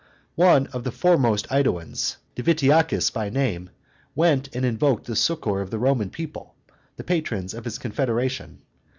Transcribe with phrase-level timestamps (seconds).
[0.41, 3.69] One of the foremost AEduans, Divitiacus by name,
[4.15, 6.55] went and invoked the succor of the Roman people,
[6.95, 8.63] the patrons of his confederation.